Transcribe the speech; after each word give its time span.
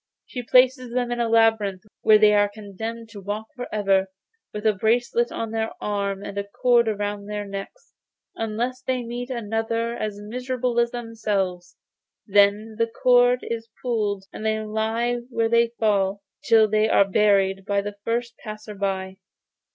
She 0.25 0.41
places 0.41 0.91
them 0.91 1.11
in 1.11 1.19
a 1.19 1.29
labyrinth 1.29 1.83
where 2.01 2.17
they 2.17 2.33
are 2.33 2.49
condemned 2.49 3.09
to 3.09 3.21
walk 3.21 3.49
for 3.55 3.67
ever, 3.71 4.07
with 4.51 4.65
a 4.65 4.73
bracelet 4.73 5.31
on 5.31 5.51
their 5.51 5.69
arms 5.79 6.23
and 6.25 6.39
a 6.39 6.43
cord 6.43 6.87
round 6.87 7.29
their 7.29 7.45
necks, 7.45 7.93
unless 8.35 8.81
they 8.81 9.03
meet 9.03 9.29
another 9.29 9.93
as 9.95 10.19
miserable 10.19 10.79
as 10.79 10.89
themselves. 10.89 11.77
Then 12.25 12.77
the 12.79 12.87
cord 12.87 13.41
is 13.43 13.69
pulled 13.83 14.25
and 14.33 14.43
they 14.43 14.59
lie 14.61 15.17
where 15.29 15.49
they 15.49 15.67
fall, 15.79 16.23
till 16.45 16.67
they 16.67 16.89
are 16.89 17.05
buried 17.07 17.63
by 17.63 17.81
the 17.81 17.93
first 18.03 18.35
passer 18.43 18.73
by. 18.73 19.17